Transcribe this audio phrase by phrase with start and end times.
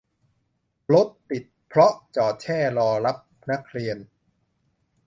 [0.93, 3.17] รถติดเพราะจอดแช่รอรับ
[3.51, 3.97] นักเรียน